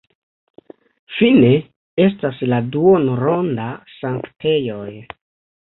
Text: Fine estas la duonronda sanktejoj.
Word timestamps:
Fine 1.17 1.51
estas 2.07 2.41
la 2.53 2.61
duonronda 2.77 3.69
sanktejoj. 3.99 4.91